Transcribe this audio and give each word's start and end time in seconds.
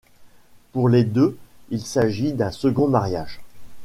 Pour 0.71 0.89
les 0.89 1.03
deux, 1.03 1.37
il 1.69 1.81
s'agit 1.85 2.33
d'un 2.33 2.49
second 2.49 2.87
mariage. 2.87 3.39